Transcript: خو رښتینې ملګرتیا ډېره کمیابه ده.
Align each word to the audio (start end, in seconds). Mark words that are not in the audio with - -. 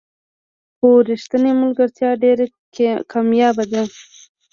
خو 0.75 0.87
رښتینې 1.09 1.51
ملګرتیا 1.61 2.09
ډېره 2.23 2.45
کمیابه 3.11 3.65
ده. 3.71 3.83